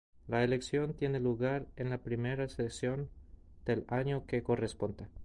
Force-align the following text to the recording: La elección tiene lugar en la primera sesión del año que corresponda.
La 0.27 0.43
elección 0.43 0.95
tiene 0.95 1.19
lugar 1.19 1.67
en 1.75 1.91
la 1.91 1.99
primera 1.99 2.49
sesión 2.49 3.11
del 3.65 3.85
año 3.87 4.25
que 4.25 4.41
corresponda. 4.41 5.07